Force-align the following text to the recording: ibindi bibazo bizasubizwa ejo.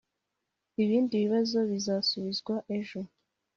ibindi 0.83 1.13
bibazo 1.23 1.57
bizasubizwa 1.71 2.55
ejo. 2.77 2.99